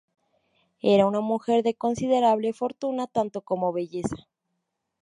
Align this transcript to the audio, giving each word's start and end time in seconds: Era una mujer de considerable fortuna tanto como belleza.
Era 0.81 1.05
una 1.05 1.19
mujer 1.21 1.61
de 1.61 1.75
considerable 1.75 2.53
fortuna 2.53 3.05
tanto 3.05 3.41
como 3.41 3.71
belleza. 3.71 4.15